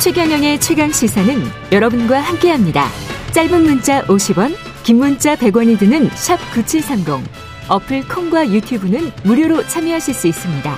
최경영의 0.00 0.60
최강 0.60 0.92
시사는 0.92 1.34
여러분과 1.72 2.20
함께합니다. 2.20 2.84
짧은 3.32 3.64
문자 3.64 4.00
50원, 4.04 4.54
긴 4.84 4.98
문자 4.98 5.34
100원이 5.34 5.76
드는 5.76 6.08
샵 6.10 6.36
9730. 6.54 7.28
어플 7.68 8.06
콩과 8.06 8.48
유튜브는 8.48 9.10
무료로 9.24 9.66
참여하실 9.66 10.14
수 10.14 10.28
있습니다. 10.28 10.72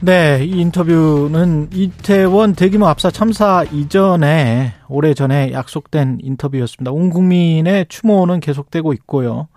네, 0.00 0.46
이 0.46 0.60
인터뷰는 0.62 1.68
이태원 1.74 2.54
대규모 2.54 2.86
압사 2.86 3.10
참사 3.10 3.64
이전에 3.70 4.72
오래 4.88 5.12
전에 5.12 5.52
약속된 5.52 6.20
인터뷰였습니다. 6.22 6.90
온 6.90 7.10
국민의 7.10 7.84
추모는 7.90 8.40
계속되고 8.40 8.94
있고요. 8.94 9.48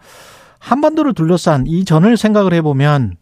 한반도를 0.59 1.13
둘러싼 1.13 1.65
이전을 1.65 2.17
생각을 2.17 2.53
해보면 2.55 3.20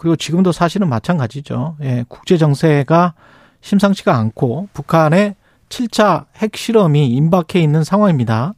그리고 0.00 0.16
지금도 0.16 0.50
사실은 0.50 0.88
마찬가지죠. 0.88 1.76
예, 1.82 2.04
국제 2.08 2.38
정세가 2.38 3.12
심상치가 3.60 4.16
않고 4.16 4.68
북한의 4.72 5.34
7차 5.68 6.24
핵실험이 6.36 7.06
임박해 7.08 7.60
있는 7.62 7.84
상황입니다. 7.84 8.54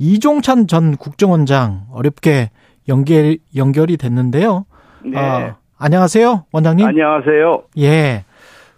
이종찬 0.00 0.66
전 0.66 0.96
국정원장 0.96 1.86
어렵게 1.92 2.50
연결 2.88 3.38
연결이 3.54 3.96
됐는데요. 3.96 4.66
네. 5.04 5.16
아, 5.16 5.54
안녕하세요, 5.78 6.46
원장님. 6.50 6.84
안녕하세요. 6.84 7.62
예. 7.78 8.24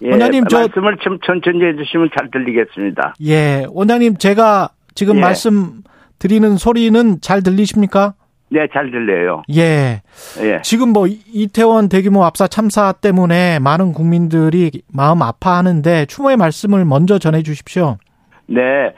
예, 0.03 0.11
원장님, 0.11 0.45
저- 0.49 0.59
말씀을 0.59 0.99
좀 1.03 1.19
천천히 1.25 1.65
해주시면 1.65 2.11
잘 2.19 2.31
들리겠습니다. 2.31 3.15
예. 3.25 3.65
원장님 3.71 4.19
제가 4.19 4.69
지금 4.95 5.17
예. 5.17 5.21
말씀 5.21 5.83
드리는 6.19 6.59
소리는 6.59 7.23
잘 7.23 7.43
들리십니까? 7.43 8.13
네, 8.49 8.67
잘 8.73 8.91
들려요. 8.91 9.43
예. 9.55 10.03
예, 10.41 10.61
지금 10.63 10.91
뭐 10.93 11.07
이태원 11.09 11.89
대규모 11.89 12.25
압사 12.25 12.47
참사 12.47 12.93
때문에 12.93 13.59
많은 13.59 13.93
국민들이 13.93 14.71
마음 14.93 15.23
아파하는데 15.23 16.07
추모의 16.07 16.37
말씀을 16.37 16.85
먼저 16.85 17.19
전해 17.19 17.43
주십시오. 17.43 17.99
네. 18.47 18.95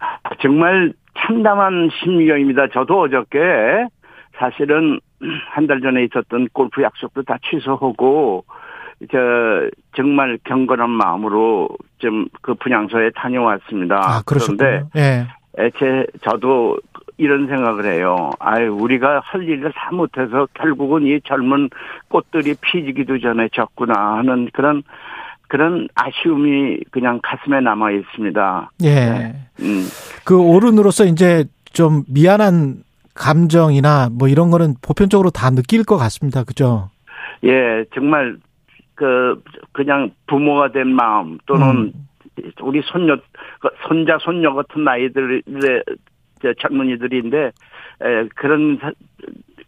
아, 0.00 0.30
정말 0.40 0.92
참담한 1.18 1.90
심경입니다. 2.02 2.68
저도 2.72 3.02
어저께 3.02 3.38
사실은 4.38 4.98
한 5.50 5.66
달 5.68 5.80
전에 5.80 6.02
있었던 6.04 6.48
골프 6.52 6.82
약속도 6.82 7.22
다 7.22 7.36
취소하고 7.48 8.44
저 9.12 9.18
정말 9.94 10.38
경건한 10.44 10.90
마음으로 10.90 11.68
좀 11.98 12.26
그 12.40 12.54
분향소에 12.54 13.10
다녀왔습니다. 13.14 13.96
아, 13.96 14.22
그런데 14.26 14.56
그러셨군요. 14.56 14.90
예. 14.96 15.26
애체 15.58 16.06
저도 16.24 16.78
이런 17.22 17.46
생각을 17.46 17.84
해요. 17.84 18.30
아유, 18.40 18.74
우리가 18.74 19.20
할 19.24 19.42
일을 19.44 19.72
다 19.72 19.90
못해서 19.92 20.48
결국은 20.54 21.06
이 21.06 21.20
젊은 21.24 21.70
꽃들이 22.08 22.54
피지기도 22.60 23.20
전에 23.20 23.48
졌구나 23.52 24.16
하는 24.18 24.48
그런 24.52 24.82
그런 25.46 25.86
아쉬움이 25.94 26.78
그냥 26.90 27.20
가슴에 27.22 27.60
남아 27.60 27.92
있습니다. 27.92 28.70
예. 28.84 29.34
음, 29.60 29.84
그 30.24 30.40
어른으로서 30.40 31.04
이제 31.04 31.44
좀 31.72 32.02
미안한 32.08 32.82
감정이나 33.14 34.08
뭐 34.10 34.28
이런 34.28 34.50
거는 34.50 34.74
보편적으로 34.82 35.30
다 35.30 35.50
느낄 35.50 35.84
것 35.84 35.96
같습니다. 35.98 36.42
그죠? 36.42 36.90
예, 37.44 37.84
정말 37.94 38.36
그 38.94 39.42
그냥 39.72 40.10
부모가 40.26 40.72
된 40.72 40.88
마음 40.88 41.38
또는 41.46 41.92
우리 42.62 42.80
손녀 42.84 43.16
그 43.60 43.68
손자 43.86 44.18
손녀 44.20 44.54
같은 44.54 44.82
저 44.84 45.82
젊은이들인데 46.60 47.38
에, 47.46 48.28
그런 48.36 48.78
사- 48.80 48.92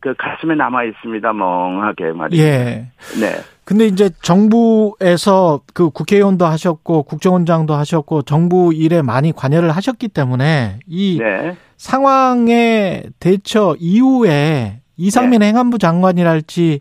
그 0.01 0.15
가슴에 0.19 0.55
남아 0.55 0.85
있습니다 0.85 1.33
멍하게 1.33 2.13
말이죠. 2.13 2.43
예. 2.43 2.89
네. 3.21 3.37
근데 3.65 3.87
이제 3.87 4.11
정부에서 4.23 5.61
그 5.73 5.89
국회의원도 5.89 6.45
하셨고 6.45 7.05
국정원장도 7.05 7.73
하셨고 7.75 8.23
정부 8.23 8.75
일에 8.75 9.01
많이 9.01 9.33
관여를 9.33 9.71
하셨기 9.71 10.09
때문에 10.09 10.81
이 10.87 11.19
네. 11.19 11.57
상황의 11.79 13.05
대처 13.21 13.77
이후에 13.79 14.81
이상민 14.97 15.41
네. 15.41 15.47
행안부 15.49 15.79
장관이랄지 15.79 16.81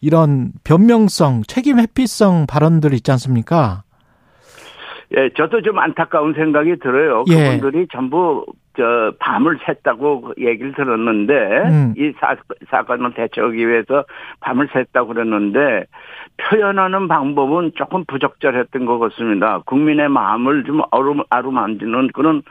이런 0.00 0.52
변명성, 0.64 1.44
책임 1.46 1.78
회피성 1.78 2.46
발언들 2.46 2.92
있지 2.94 3.10
않습니까? 3.12 3.84
예, 5.16 5.30
저도 5.36 5.62
좀 5.62 5.78
안타까운 5.78 6.34
생각이 6.34 6.76
들어요. 6.78 7.24
예. 7.30 7.56
그분들이 7.58 7.86
전부 7.92 8.44
저 8.76 9.12
밤을 9.20 9.58
샜다고 9.58 10.36
얘기를 10.40 10.72
들었는데 10.72 11.34
음. 11.34 11.94
이 11.96 12.12
사, 12.18 12.34
사건을 12.70 13.14
대처하기 13.14 13.56
위해서 13.68 14.04
밤을 14.40 14.68
샜다고 14.68 15.08
그랬는데 15.08 15.84
표현하는 16.36 17.06
방법은 17.06 17.72
조금 17.76 18.04
부적절했던 18.06 18.84
것 18.86 18.98
같습니다. 18.98 19.60
국민의 19.66 20.08
마음을 20.08 20.64
좀 20.64 20.80
어루, 20.90 21.22
아루만지는 21.30 22.08
그런 22.12 22.42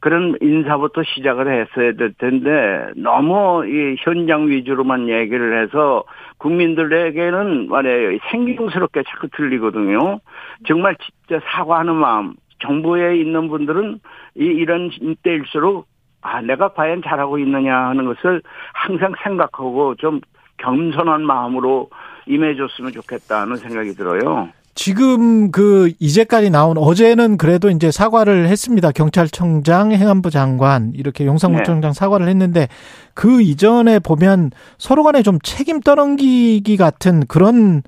그런 0.00 0.36
인사부터 0.40 1.02
시작을 1.02 1.48
했어야 1.48 1.92
될 1.92 2.12
텐데 2.14 2.92
너무 2.96 3.66
이 3.66 3.96
현장 3.98 4.48
위주로만 4.48 5.08
얘기를 5.08 5.62
해서 5.62 6.04
국민들에게는 6.38 7.68
말이에요 7.68 8.18
생경스럽게 8.30 9.02
자꾸 9.08 9.28
들리거든요. 9.28 10.20
정말 10.66 10.96
진짜 10.96 11.44
사과하는 11.50 11.94
마음 11.96 12.34
정부에 12.60 13.16
있는 13.16 13.48
분들은 13.48 14.00
이 14.36 14.44
이런 14.44 14.90
때일수록 15.22 15.86
아 16.20 16.40
내가 16.42 16.68
과연 16.68 17.02
잘하고 17.02 17.38
있느냐 17.38 17.74
하는 17.88 18.04
것을 18.04 18.42
항상 18.72 19.14
생각하고 19.22 19.94
좀 19.96 20.20
겸손한 20.58 21.24
마음으로 21.24 21.90
임해줬으면 22.26 22.92
좋겠다는 22.92 23.56
생각이 23.56 23.92
들어요. 23.92 24.48
지금 24.78 25.50
그 25.50 25.92
이제까지 25.98 26.50
나온 26.50 26.78
어제는 26.78 27.36
그래도 27.36 27.68
이제 27.68 27.90
사과를 27.90 28.48
했습니다. 28.48 28.92
경찰청장, 28.92 29.90
행안부 29.90 30.30
장관 30.30 30.92
이렇게 30.94 31.26
용산구청장 31.26 31.92
사과를 31.92 32.28
했는데 32.28 32.68
그 33.12 33.42
이전에 33.42 33.98
보면 33.98 34.52
서로 34.78 35.02
간에 35.02 35.24
좀 35.24 35.40
책임 35.42 35.80
떠넘기기 35.80 36.76
같은 36.76 37.26
그런 37.26 37.82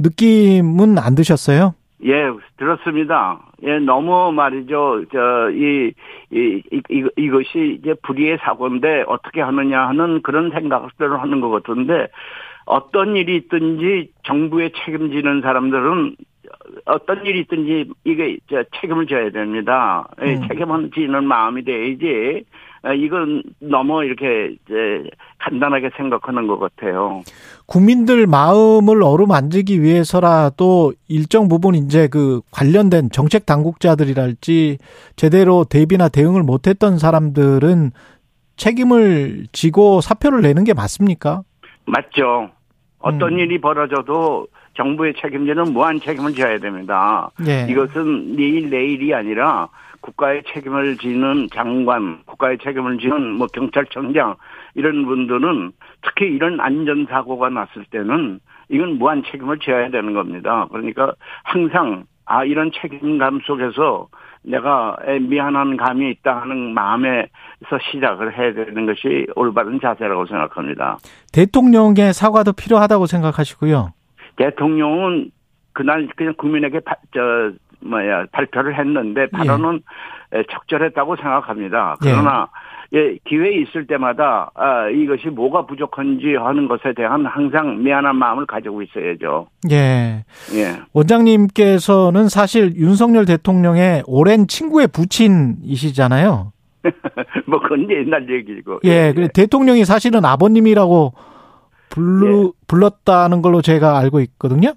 느낌은 0.00 0.98
안 0.98 1.14
드셨어요? 1.14 1.74
예, 2.02 2.30
들었습니다. 2.56 3.40
예, 3.62 3.78
너무 3.78 4.32
말이죠. 4.32 5.04
저, 5.12 5.50
이, 5.50 5.92
이, 6.30 6.62
이, 6.70 6.82
이- 6.90 7.08
이것이 7.16 7.78
이제 7.80 7.94
불의의 8.02 8.38
사고인데 8.42 9.04
어떻게 9.06 9.40
하느냐 9.40 9.88
하는 9.88 10.20
그런 10.22 10.50
생각을 10.50 10.88
하는 11.00 11.40
것 11.40 11.50
같은데 11.50 12.08
어떤 12.66 13.16
일이 13.16 13.36
있든지 13.36 14.10
정부에 14.24 14.70
책임지는 14.84 15.40
사람들은 15.42 16.16
어떤 16.86 17.24
일이 17.24 17.40
있든지 17.40 17.90
이게 18.04 18.38
저 18.50 18.64
책임을 18.80 19.06
져야 19.06 19.30
됩니다. 19.30 20.08
예, 20.22 20.34
음. 20.34 20.48
책임을 20.48 20.90
지는 20.90 21.24
마음이 21.24 21.64
돼야지 21.64 22.44
아, 22.82 22.92
이건 22.92 23.42
너무 23.60 24.04
이렇게 24.04 24.54
이제 24.66 25.04
간단하게 25.44 25.90
생각하는 25.96 26.46
것 26.46 26.58
같아요. 26.58 27.22
국민들 27.66 28.26
마음을 28.26 29.02
어루만지기 29.02 29.82
위해서라도 29.82 30.94
일정 31.08 31.48
부분 31.48 31.74
이제 31.74 32.08
그 32.08 32.40
관련된 32.50 33.10
정책 33.10 33.44
당국자들이랄지 33.46 34.78
제대로 35.16 35.64
대비나 35.64 36.08
대응을 36.08 36.42
못했던 36.42 36.98
사람들은 36.98 37.90
책임을 38.56 39.46
지고 39.52 40.00
사표를 40.00 40.40
내는 40.40 40.64
게 40.64 40.72
맞습니까? 40.72 41.42
맞죠. 41.86 42.50
어떤 42.98 43.34
음. 43.34 43.38
일이 43.40 43.60
벌어져도 43.60 44.46
정부의 44.76 45.14
책임자는 45.20 45.72
무한 45.72 46.00
책임을 46.00 46.34
져야 46.34 46.58
됩니다. 46.58 47.30
예. 47.46 47.66
이것은 47.68 48.36
내일 48.36 48.70
내일이 48.70 49.14
아니라 49.14 49.68
국가의 50.00 50.42
책임을 50.52 50.96
지는 50.98 51.48
장관, 51.54 52.20
국가의 52.24 52.58
책임을 52.62 52.98
지는 52.98 53.32
뭐 53.32 53.46
경찰청장 53.46 54.36
이런 54.74 55.06
분들은 55.06 55.72
특히 56.02 56.26
이런 56.26 56.60
안전 56.60 57.06
사고가 57.08 57.48
났을 57.48 57.84
때는 57.90 58.40
이건 58.68 58.98
무한 58.98 59.22
책임을 59.30 59.58
져야 59.58 59.90
되는 59.90 60.14
겁니다. 60.14 60.66
그러니까 60.70 61.14
항상 61.44 62.04
아 62.26 62.44
이런 62.44 62.70
책임감 62.80 63.40
속에서 63.44 64.08
내가 64.42 64.96
미안한 65.28 65.76
감이 65.76 66.10
있다 66.10 66.42
하는 66.42 66.74
마음에서 66.74 67.28
시작을 67.90 68.36
해야 68.36 68.52
되는 68.52 68.86
것이 68.86 69.26
올바른 69.36 69.80
자세라고 69.80 70.26
생각합니다. 70.26 70.98
대통령의 71.32 72.12
사과도 72.12 72.52
필요하다고 72.52 73.06
생각하시고요. 73.06 73.92
대통령은 74.36 75.30
그날 75.72 76.08
그냥 76.16 76.34
국민에게 76.36 76.80
바, 76.80 76.94
저 77.12 77.52
뭐야 77.80 78.26
발표를 78.32 78.78
했는데 78.78 79.28
발언은 79.28 79.80
에, 80.32 80.42
적절했다고 80.50 81.16
생각합니다. 81.16 81.96
그러나 82.00 82.48
예, 82.50 82.73
기회 83.28 83.60
있을 83.60 83.86
때마다 83.86 84.50
아, 84.54 84.88
이것이 84.88 85.28
뭐가 85.28 85.66
부족한지 85.66 86.36
하는 86.36 86.68
것에 86.68 86.94
대한 86.96 87.26
항상 87.26 87.82
미안한 87.82 88.16
마음을 88.16 88.46
가지고 88.46 88.82
있어야죠. 88.82 89.48
예. 89.70 90.24
예. 90.54 90.76
원장님께서는 90.92 92.28
사실 92.28 92.76
윤석열 92.76 93.24
대통령의 93.24 94.04
오랜 94.06 94.46
친구의 94.46 94.88
부친이시잖아요. 94.88 96.52
뭐 97.46 97.60
그건 97.60 97.90
옛날 97.90 98.28
얘기고. 98.30 98.80
예. 98.84 99.12
그래 99.12 99.28
대통령이 99.32 99.84
사실은 99.84 100.24
아버님이라고 100.24 101.14
불루, 101.90 102.46
예. 102.46 102.66
불렀다는 102.68 103.42
걸로 103.42 103.60
제가 103.60 103.98
알고 103.98 104.20
있거든요. 104.20 104.74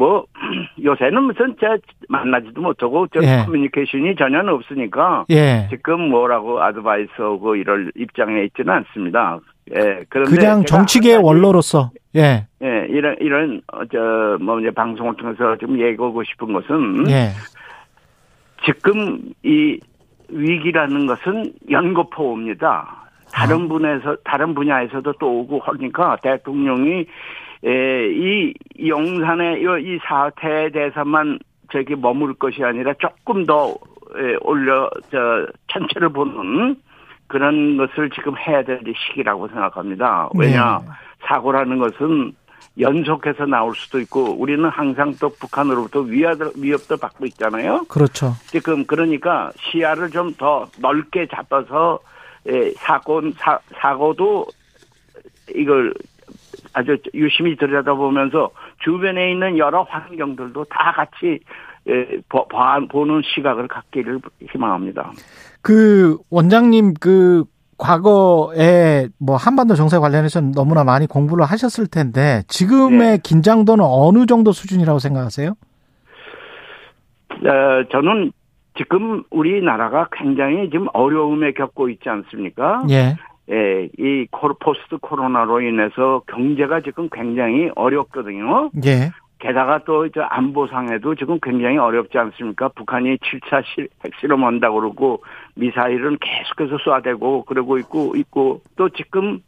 뭐 0.00 0.24
요새는 0.82 1.24
무슨 1.24 1.54
제 1.60 1.66
만나지도 2.08 2.58
못하고 2.62 3.06
저 3.08 3.20
예. 3.22 3.44
커뮤니케이션이 3.44 4.16
전혀 4.16 4.40
없으니까 4.40 5.26
예. 5.28 5.66
지금 5.68 6.08
뭐라고 6.08 6.62
아드바이스 6.62 7.10
하고 7.18 7.54
이럴 7.54 7.92
입장에 7.94 8.44
있지는 8.44 8.72
않습니다. 8.72 9.38
예. 9.74 10.04
그런데 10.08 10.34
그냥 10.34 10.64
정치계 10.64 11.16
원로로서 11.16 11.90
예. 12.16 12.46
예, 12.62 12.86
이런 12.88 13.14
이런 13.20 13.60
저뭐 13.92 14.60
이제 14.60 14.70
방송을 14.70 15.16
통해서 15.16 15.56
좀 15.58 15.78
얘기하고 15.78 16.24
싶은 16.24 16.50
것은 16.54 17.10
예. 17.10 17.28
지금 18.64 19.20
이 19.42 19.78
위기라는 20.30 21.06
것은 21.06 21.52
연거푸입니다. 21.70 22.96
다른 23.32 23.68
분에서 23.68 24.16
다른 24.24 24.54
분야에서도 24.54 25.12
또 25.20 25.40
오고 25.40 25.60
하니까 25.60 26.16
대통령이 26.22 27.06
에, 27.64 28.08
이 28.12 28.54
용산의 28.86 29.60
이 29.62 29.98
사태에 30.06 30.70
대해서만 30.70 31.38
저기 31.72 31.94
머물 31.94 32.34
것이 32.34 32.64
아니라 32.64 32.94
조금 32.98 33.44
더 33.46 33.68
에, 34.16 34.36
올려 34.40 34.88
저 35.10 35.46
전체를 35.68 36.08
보는 36.08 36.76
그런 37.26 37.76
것을 37.76 38.10
지금 38.10 38.36
해야 38.38 38.62
될 38.64 38.80
시기라고 39.08 39.46
생각합니다. 39.48 40.28
왜냐 40.34 40.78
네. 40.82 40.88
사고라는 41.26 41.78
것은 41.78 42.32
연속해서 42.78 43.46
나올 43.46 43.74
수도 43.76 44.00
있고 44.00 44.32
우리는 44.32 44.68
항상 44.68 45.12
또 45.20 45.28
북한으로부터 45.28 46.00
위협- 46.00 46.56
위협도 46.56 46.96
받고 46.96 47.26
있잖아요. 47.26 47.84
그렇죠. 47.88 48.32
지금 48.46 48.84
그러니까 48.86 49.52
시야를 49.58 50.10
좀 50.10 50.34
더 50.38 50.66
넓게 50.80 51.26
잡아서 51.28 51.98
예, 52.48 52.70
사고 52.78 53.20
사, 53.36 53.58
사고도 53.80 54.46
이걸 55.54 55.92
아주 56.72 56.98
유심히 57.14 57.56
들여다보면서 57.56 58.50
주변에 58.84 59.32
있는 59.32 59.58
여러 59.58 59.82
환경들도 59.82 60.64
다 60.64 60.92
같이 60.92 61.40
보는 62.90 63.22
시각을 63.24 63.68
갖기를 63.68 64.20
희망합니다. 64.52 65.12
그 65.62 66.18
원장님 66.30 66.94
그 67.00 67.44
과거에 67.78 69.08
뭐 69.18 69.36
한반도 69.36 69.74
정세 69.74 69.98
관련해서 69.98 70.40
너무나 70.40 70.84
많이 70.84 71.06
공부를 71.06 71.44
하셨을 71.46 71.86
텐데 71.86 72.42
지금의 72.46 72.98
네. 72.98 73.18
긴장도는 73.22 73.84
어느 73.84 74.26
정도 74.26 74.52
수준이라고 74.52 74.98
생각하세요? 74.98 75.54
어, 77.30 77.88
저는 77.90 78.32
지금 78.76 79.24
우리나라가 79.30 80.08
굉장히 80.12 80.68
지금 80.70 80.88
어려움에 80.92 81.52
겪고 81.52 81.88
있지 81.88 82.08
않습니까? 82.08 82.84
예. 82.90 83.16
예, 83.50 83.88
이 83.98 84.26
코- 84.30 84.54
포스트 84.54 84.96
코로나로 84.98 85.60
인해서 85.60 86.22
경제가 86.28 86.80
지금 86.82 87.08
굉장히 87.10 87.70
어렵거든요. 87.74 88.70
예. 88.84 89.10
게다가 89.40 89.80
또 89.84 90.04
이제 90.06 90.20
안보상에도 90.20 91.14
지금 91.14 91.38
굉장히 91.42 91.78
어렵지 91.78 92.18
않습니까? 92.18 92.68
북한이 92.68 93.16
7차 93.16 93.62
실, 93.74 93.88
핵실험 94.04 94.44
한다고 94.44 94.80
그러고 94.80 95.22
미사일은 95.56 96.18
계속해서 96.20 96.76
쏴대고 96.76 97.46
그러고 97.46 97.78
있고 97.78 98.12
있고 98.16 98.60
또 98.76 98.88
지금 98.90 99.40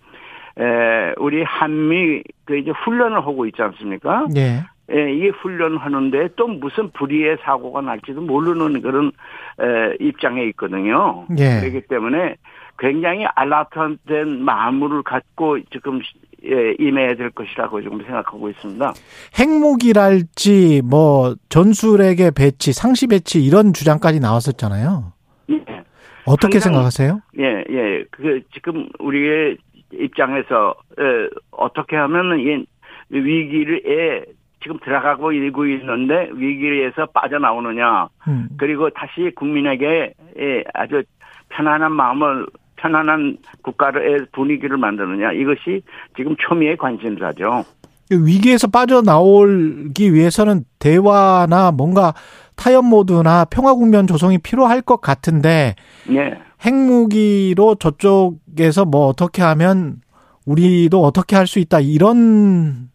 에 0.59 1.15
우리 1.19 1.43
한미 1.43 2.23
그 2.45 2.59
이제 2.59 2.71
훈련을 2.71 3.19
하고 3.19 3.47
있지 3.47 3.63
않습니까? 3.63 4.27
예. 4.37 4.63
예, 4.95 5.13
이 5.15 5.29
훈련하는데 5.29 6.31
또 6.37 6.49
무슨 6.49 6.91
불의의 6.91 7.39
사고가 7.43 7.81
날지도 7.83 8.21
모르는 8.21 8.83
그런 8.83 9.13
에, 9.61 9.97
입장에 10.01 10.43
있거든요. 10.49 11.25
예. 11.39 11.61
그렇기 11.61 11.83
때문에 11.89 12.37
굉장히 12.83 13.25
알라트된 13.37 14.43
마음을 14.45 15.05
갖고 15.05 15.57
지금 15.71 16.01
예, 16.45 16.75
임해야 16.81 17.15
될 17.15 17.31
것이라고 17.31 17.81
지금 17.81 17.99
생각하고 18.03 18.51
있습니다. 18.51 18.93
핵무기랄지 19.39 20.83
뭐 20.85 21.37
전술핵의 21.49 22.33
배치, 22.33 22.73
상시 22.73 23.07
배치 23.07 23.41
이런 23.41 23.73
주장까지 23.73 24.19
나왔었잖아요. 24.19 25.13
예, 25.51 25.85
어떻게 26.27 26.59
생각하세요? 26.59 27.21
예, 27.39 27.65
예. 27.71 28.05
그 28.11 28.41
지금 28.53 28.89
우리의 28.99 29.57
입장에서 29.93 30.75
에, 30.99 31.29
어떻게 31.53 31.95
하면 31.95 32.41
이 32.41 32.67
위기를에 33.11 34.25
지금 34.61 34.79
들어가고 34.81 35.31
일고 35.31 35.67
있는데 35.67 36.29
위기에서 36.33 37.07
빠져나오느냐. 37.07 38.09
음. 38.27 38.49
그리고 38.59 38.91
다시 38.91 39.31
국민에게 39.37 40.15
예, 40.41 40.65
아주 40.75 41.05
편안한 41.51 41.93
마음을 41.93 42.47
편안한 42.83 43.39
국가의 43.63 44.27
분위기를 44.33 44.77
만드느냐 44.77 45.33
이것이 45.33 45.83
지금 46.17 46.35
초미의 46.37 46.77
관심사죠. 46.77 47.65
위기에서 48.11 48.67
빠져나오기 48.67 50.13
위해서는 50.13 50.65
대화나 50.79 51.71
뭔가 51.71 52.13
타협 52.57 52.85
모드나 52.85 53.47
평화 53.47 53.73
국면 53.73 54.07
조성이 54.07 54.39
필요할 54.39 54.83
것 54.83 55.01
같은데 55.01 55.77
예, 56.11 56.39
핵무기로 56.67 57.77
저쪽에서 57.77 58.85
뭐 58.85 59.07
어떻게 59.07 59.41
하면 59.43 60.01
우리도 60.45 61.03
어떻게 61.03 61.37
할 61.37 61.47
수 61.47 61.61
있다 61.61 61.81
이런 61.81 62.91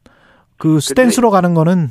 그 0.57 0.79
스탠스로 0.79 1.31
가는 1.31 1.53
거는 1.53 1.87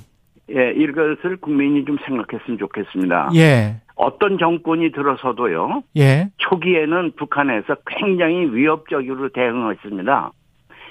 예, 0.50 0.72
이것을 0.76 1.38
국민이 1.40 1.84
좀 1.84 1.96
생각했으면 2.06 2.58
좋겠습니다. 2.58 3.30
예. 3.34 3.80
어떤 3.96 4.38
정권이 4.38 4.92
들어서도요. 4.92 5.82
예. 5.96 6.28
초기에는 6.38 7.12
북한에서 7.16 7.76
굉장히 7.86 8.44
위협적으로 8.54 9.30
대응했습니다. 9.30 10.30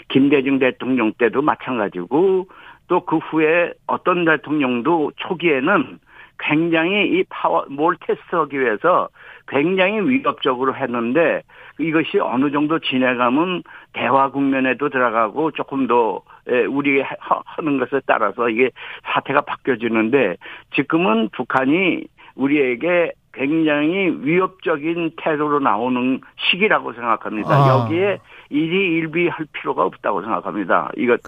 김대중 0.09 0.59
대통령 0.59 1.13
때도 1.17 1.41
마찬가지고 1.41 2.47
또 2.87 2.99
그 3.05 3.17
후에 3.17 3.73
어떤 3.87 4.25
대통령도 4.25 5.11
초기에는 5.15 5.99
굉장히 6.37 7.07
이 7.17 7.23
파워 7.29 7.65
뭘 7.69 7.95
테스트하기 8.01 8.59
위해서 8.59 9.07
굉장히 9.47 10.01
위협적으로 10.01 10.75
했는데 10.75 11.41
이것이 11.79 12.19
어느 12.19 12.51
정도 12.51 12.77
지내가면 12.79 13.63
대화 13.93 14.29
국면에도 14.29 14.89
들어가고 14.89 15.51
조금 15.51 15.87
더 15.87 16.21
예, 16.51 16.65
우리 16.65 17.01
하- 17.01 17.41
하는 17.45 17.79
것에 17.79 18.01
따라서 18.05 18.49
이게 18.49 18.69
사태가 19.05 19.41
바뀌어지는데 19.41 20.37
지금은 20.75 21.29
북한이 21.29 22.03
우리에게 22.35 23.11
굉장히 23.33 24.15
위협적인 24.21 25.11
태도로 25.17 25.59
나오는 25.59 26.21
시기라고 26.37 26.93
생각합니다. 26.93 27.49
아. 27.53 27.83
여기에 27.83 28.19
일희일비할 28.49 29.45
필요가 29.51 29.83
없다고 29.83 30.21
생각합니다. 30.21 30.89
이것 30.97 31.19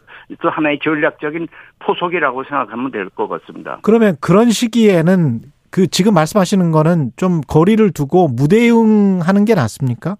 또 0.41 0.49
하나의 0.49 0.79
전략적인 0.81 1.47
포석이라고 1.79 2.43
생각하면 2.45 2.91
될 2.91 3.09
것 3.09 3.27
같습니다. 3.27 3.79
그러면 3.81 4.15
그런 4.21 4.51
시기에는 4.51 5.41
그 5.69 5.87
지금 5.87 6.13
말씀하시는 6.13 6.71
거는 6.71 7.11
좀 7.17 7.41
거리를 7.41 7.91
두고 7.91 8.29
무대응하는 8.29 9.43
게 9.45 9.53
낫습니까? 9.55 10.15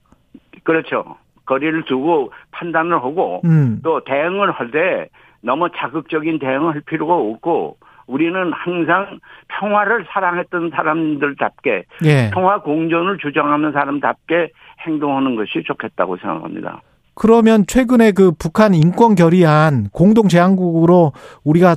그렇죠. 0.64 1.16
거리를 1.46 1.84
두고 1.86 2.34
판단을 2.52 2.96
하고 2.96 3.42
음. 3.46 3.80
또 3.84 4.04
대응을 4.04 4.52
할 4.52 4.72
때 4.72 5.08
너무 5.42 5.70
자극적인 5.78 6.40
대응을 6.40 6.74
할 6.74 6.82
필요가 6.82 7.14
없고 7.14 7.78
우리는 8.08 8.52
항상 8.54 9.20
평화를 9.60 10.06
사랑했던 10.10 10.72
사람들답게 10.74 11.84
예. 12.06 12.32
평화 12.34 12.62
공존을 12.62 13.18
주장하는 13.20 13.74
사람답게 13.74 14.52
행동하는 14.86 15.36
것이 15.36 15.64
좋겠다고 15.66 16.18
생각합니다. 16.18 16.82
그러면 17.16 17.66
최근에 17.68 18.12
그 18.12 18.32
북한 18.32 18.74
인권 18.74 19.16
결의안 19.16 19.90
공동 19.92 20.28
제안국으로 20.28 21.12
우리가 21.44 21.76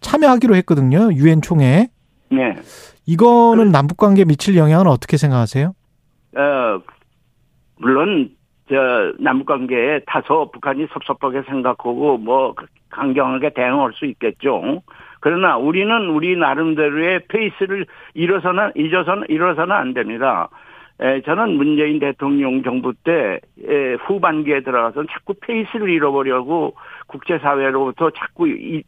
참여하기로 0.00 0.54
했거든요. 0.56 1.10
유엔 1.12 1.40
총회. 1.42 1.88
네. 2.30 2.56
이거는 3.06 3.70
남북 3.70 3.96
관계에 3.96 4.24
미칠 4.24 4.56
영향은 4.56 4.86
어떻게 4.86 5.16
생각하세요? 5.16 5.72
어, 6.36 6.80
물론, 7.78 8.30
저, 8.68 8.74
남북 9.18 9.46
관계에 9.46 10.00
다소 10.06 10.50
북한이 10.52 10.86
섭섭하게 10.92 11.42
생각하고, 11.48 12.18
뭐, 12.18 12.54
강경하게 12.90 13.50
대응할 13.54 13.92
수 13.94 14.06
있겠죠. 14.06 14.82
그러나 15.20 15.56
우리는 15.56 16.08
우리 16.08 16.36
나름대로의 16.36 17.20
페이스를 17.28 17.86
잃어서는, 18.14 18.72
잊어서는, 18.74 19.26
잃어서는 19.28 19.70
안 19.74 19.94
됩니다. 19.94 20.48
에, 21.00 21.20
저는 21.22 21.56
문재인 21.56 21.98
대통령 21.98 22.62
정부 22.62 22.92
때, 23.04 23.40
에, 23.66 23.94
후반기에 24.06 24.60
들어가서 24.60 25.04
자꾸 25.10 25.34
페이스를 25.40 25.88
잃어버려고 25.90 26.74
국제사회로부터 27.06 28.10
자꾸 28.10 28.48
이, 28.48 28.82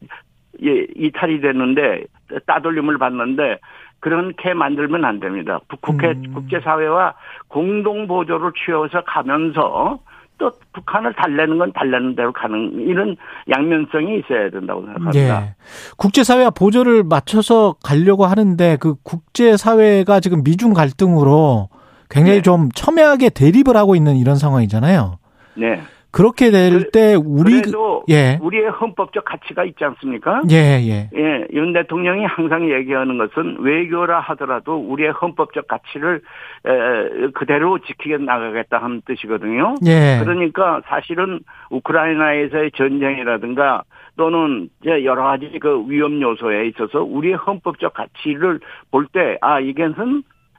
예, 0.63 0.87
이탈이 0.95 1.41
됐는데, 1.41 2.05
따돌림을 2.47 2.99
받는데, 2.99 3.59
그렇게 4.01 4.53
만들면 4.53 5.05
안 5.05 5.21
됩니다. 5.21 5.61
북- 5.69 5.81
국회, 5.81 6.09
음. 6.09 6.33
국제사회와 6.35 7.15
공동 7.49 8.07
보조를 8.09 8.51
취해서 8.53 9.03
가면서 9.07 10.01
또 10.43 10.51
북한을 10.73 11.15
달래는 11.15 11.57
건 11.59 11.73
달래는 11.73 12.17
대로 12.17 12.33
가는 12.33 12.73
이런 12.81 13.17
양면성이 13.49 14.19
있어야 14.19 14.51
된다고 14.51 14.81
생각합니다. 14.83 15.43
예. 15.43 15.55
국제사회와 15.97 16.51
보조를 16.51 17.05
맞춰서 17.05 17.77
가려고 17.85 18.27
하는데 18.27 18.77
그 18.81 18.97
국제사회가 19.05 20.19
지금 20.19 20.43
미중 20.43 20.73
갈등으로 20.73 21.69
굉장히 22.11 22.39
네. 22.39 22.43
좀 22.43 22.71
첨예하게 22.75 23.31
대립을 23.31 23.77
하고 23.77 23.95
있는 23.95 24.17
이런 24.17 24.35
상황이잖아요. 24.35 25.19
네. 25.55 25.81
그렇게 26.13 26.51
될때 26.51 27.15
우리 27.15 27.63
그래도 27.63 28.05
예. 28.11 28.39
우리의 28.43 28.69
헌법적 28.69 29.25
가치가 29.25 29.65
있지 29.65 29.83
않습니까? 29.83 30.43
예, 30.51 30.79
예. 30.83 31.09
예, 31.17 31.47
윤 31.55 31.73
대통령이 31.73 32.27
항상 32.27 32.71
얘기하는 32.71 33.17
것은 33.17 33.57
외교라 33.61 34.21
하더라도 34.21 34.77
우리의 34.77 35.11
헌법적 35.13 35.67
가치를 35.67 36.21
에, 36.67 37.31
그대로 37.33 37.79
지키게 37.79 38.19
나가겠다 38.19 38.77
하는 38.77 39.01
뜻이거든요. 39.07 39.77
예. 39.87 40.21
그러니까 40.23 40.83
사실은 40.87 41.41
우크라이나에서의 41.71 42.73
전쟁이라든가 42.77 43.83
또는 44.19 44.69
이제 44.83 45.05
여러 45.05 45.25
가지 45.25 45.51
그 45.61 45.85
위험 45.89 46.21
요소에 46.21 46.67
있어서 46.69 47.03
우리의 47.03 47.37
헌법적 47.37 47.95
가치를 47.95 48.61
볼 48.91 49.07
때아 49.07 49.61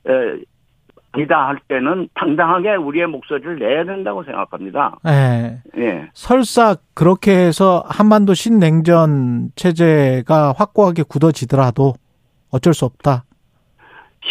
에, 0.05 0.37
아니다 1.13 1.47
할 1.47 1.59
때는 1.67 2.09
당당하게 2.15 2.75
우리의 2.75 3.07
목소리를 3.07 3.59
내야 3.59 3.85
된다고 3.85 4.23
생각합니다. 4.23 4.97
예. 5.07 5.61
예. 5.77 6.09
설사 6.13 6.75
그렇게 6.93 7.31
해서 7.31 7.83
한반도 7.87 8.33
신냉전 8.33 9.51
체제가 9.55 10.53
확고하게 10.57 11.03
굳어지더라도 11.03 11.93
어쩔 12.51 12.73
수 12.73 12.85
없다. 12.85 13.25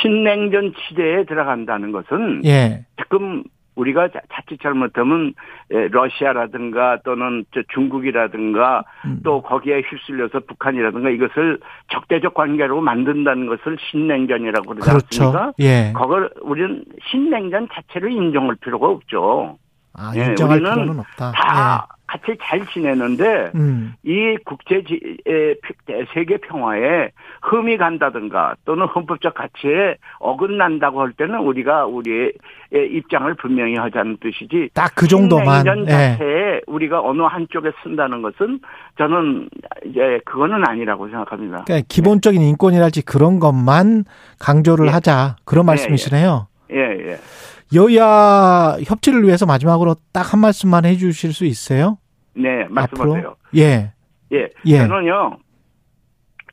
신냉전 0.00 0.72
시대에 0.76 1.24
들어간다는 1.24 1.92
것은 1.92 2.42
예. 2.44 2.84
지금 3.02 3.44
우리가 3.74 4.08
자- 4.08 4.20
자칫 4.32 4.60
잘못하면 4.60 5.32
에, 5.70 5.88
러시아라든가 5.88 6.98
또는 7.04 7.44
저 7.54 7.62
중국이라든가 7.72 8.84
음. 9.06 9.20
또 9.24 9.42
거기에 9.42 9.80
휩쓸려서 9.82 10.40
북한이라든가 10.40 11.10
이것을 11.10 11.58
적대적 11.90 12.34
관계로 12.34 12.80
만든다는 12.80 13.46
것을 13.46 13.78
신냉전이라고 13.90 14.66
그러지 14.74 14.88
그렇죠. 14.90 15.24
않습니까? 15.24 15.52
예. 15.60 15.92
그걸 15.96 16.30
우리는 16.42 16.84
신냉전 17.10 17.68
자체를 17.72 18.12
인정할 18.12 18.56
필요가 18.56 18.88
없죠. 18.88 19.58
아, 19.94 20.12
예, 20.16 20.24
인정할 20.26 20.58
우리는 20.60 20.74
필요는 20.74 20.98
없다. 21.00 21.32
다 21.32 21.88
같이 22.12 22.36
잘 22.42 22.66
지내는데 22.66 23.24
예. 23.24 23.50
음. 23.58 23.94
이 24.04 24.36
국제 24.44 24.82
세계 26.12 26.36
평화에 26.36 27.10
흠이 27.42 27.78
간다든가 27.78 28.54
또는 28.66 28.86
헌법적 28.86 29.32
가치에 29.34 29.96
어긋난다고 30.18 31.00
할 31.00 31.12
때는 31.12 31.38
우리가 31.40 31.86
우리의 31.86 32.32
입장을 32.72 33.32
분명히 33.34 33.76
하자는 33.76 34.18
뜻이지. 34.20 34.70
딱 34.74 34.92
그 34.94 35.08
정도만. 35.08 35.62
신냉전 35.64 35.86
예. 35.86 35.90
자체에 35.90 36.60
우리가 36.66 37.00
어느 37.00 37.22
한쪽에 37.22 37.70
쓴다는 37.82 38.20
것은 38.22 38.60
저는 38.98 39.48
이제 39.86 40.20
그거는 40.26 40.66
아니라고 40.66 41.08
생각합니다. 41.08 41.64
그러니까 41.64 41.86
기본적인 41.88 42.40
인권이랄지 42.42 43.02
그런 43.02 43.40
것만 43.40 44.04
강조를 44.38 44.86
예. 44.88 44.90
하자. 44.90 45.36
그런 45.44 45.64
예, 45.64 45.66
말씀이시네요. 45.68 46.46
예, 46.72 46.76
예. 46.76 47.16
여야 47.74 48.76
협치를 48.84 49.22
위해서 49.24 49.46
마지막으로 49.46 49.96
딱 50.12 50.32
한 50.34 50.40
말씀만 50.40 50.84
해 50.84 50.96
주실 50.96 51.32
수 51.32 51.44
있어요? 51.46 51.96
네, 52.34 52.66
말씀하세요. 52.68 53.16
앞으로? 53.16 53.36
예. 53.56 53.92
예. 54.32 54.48
예. 54.64 54.78
저는요, 54.78 55.36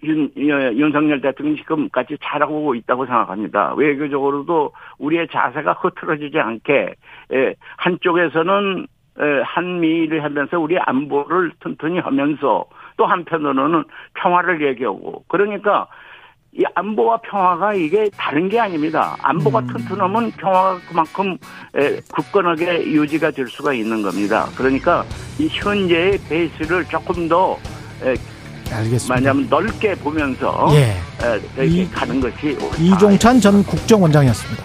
윤, 0.03 0.31
예, 0.37 0.71
윤석열 0.75 1.21
대통령이 1.21 1.57
지금까지 1.57 2.17
잘하고 2.23 2.75
있다고 2.75 3.05
생각합니다. 3.05 3.73
외교적으로도 3.75 4.71
우리의 4.97 5.27
자세가 5.29 5.73
흐트러지지 5.73 6.39
않게, 6.39 6.95
예, 7.33 7.55
한쪽에서는, 7.77 8.87
예, 9.21 9.41
한미를 9.43 10.23
하면서 10.23 10.59
우리 10.59 10.77
안보를 10.79 11.51
튼튼히 11.59 11.99
하면서 11.99 12.65
또 12.95 13.05
한편으로는 13.05 13.83
평화를 14.13 14.65
얘기하고, 14.67 15.23
그러니까 15.27 15.87
이 16.51 16.63
안보와 16.73 17.17
평화가 17.21 17.73
이게 17.75 18.09
다른 18.17 18.49
게 18.49 18.59
아닙니다. 18.59 19.15
안보가 19.21 19.59
음. 19.59 19.67
튼튼하면 19.67 20.31
평화가 20.31 20.79
그만큼 20.89 21.37
에, 21.75 21.99
굳건하게 22.11 22.85
유지가 22.87 23.29
될 23.31 23.47
수가 23.47 23.73
있는 23.73 24.01
겁니다. 24.01 24.47
그러니까 24.55 25.05
이 25.37 25.47
현재의 25.47 26.17
베이스를 26.27 26.85
조금 26.85 27.27
더 27.29 27.57
에, 28.03 28.15
알겠습니다. 28.71 29.13
만약에 29.33 29.47
넓게 29.49 29.95
보면서 29.95 30.67
예. 30.73 30.95
에, 31.23 31.39
이렇게 31.57 31.65
이- 31.83 31.91
가는 31.91 32.19
것이 32.19 32.57
옳다. 32.59 32.77
이종찬 32.77 33.39
전 33.39 33.63
국정원장이었습니다. 33.63 34.63